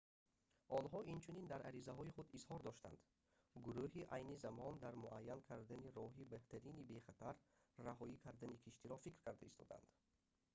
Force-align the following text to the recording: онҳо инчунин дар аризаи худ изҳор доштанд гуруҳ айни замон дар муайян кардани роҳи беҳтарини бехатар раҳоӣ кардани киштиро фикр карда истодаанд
онҳо 0.77 0.99
инчунин 1.13 1.45
дар 1.51 1.61
аризаи 1.69 2.09
худ 2.15 2.27
изҳор 2.37 2.61
доштанд 2.67 2.99
гуруҳ 3.65 3.93
айни 4.15 4.41
замон 4.43 4.73
дар 4.83 4.93
муайян 5.03 5.41
кардани 5.49 5.93
роҳи 5.97 6.29
беҳтарини 6.33 6.87
бехатар 6.91 7.35
раҳоӣ 7.87 8.15
кардани 8.25 8.61
киштиро 8.65 8.95
фикр 9.05 9.19
карда 9.25 9.43
истодаанд 9.47 9.87